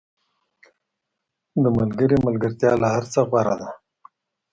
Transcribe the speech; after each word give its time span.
•د 1.63 1.65
ملګري 1.77 2.17
ملګرتیا 2.27 2.71
له 2.81 2.87
هر 2.95 3.03
څه 3.13 3.19
غوره 3.29 3.55
ده. 3.61 3.69